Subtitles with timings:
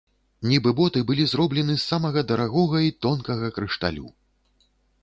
[0.51, 4.07] Нібы боты былі зроблены з самага дарагога і тонкага крышталю.